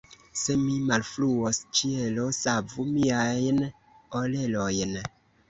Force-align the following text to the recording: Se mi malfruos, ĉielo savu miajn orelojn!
Se 0.43 0.53
mi 0.59 0.77
malfruos, 0.85 1.59
ĉielo 1.79 2.25
savu 2.39 2.87
miajn 2.97 3.61
orelojn! 4.23 4.99